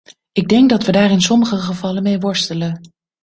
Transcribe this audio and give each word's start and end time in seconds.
Ik 0.31 0.47
denk 0.49 0.69
dat 0.69 0.83
we 0.85 0.91
daar 0.91 1.11
in 1.11 1.21
sommige 1.21 1.57
gevallen 1.57 2.03
mee 2.03 2.19
worstelen. 2.19 2.79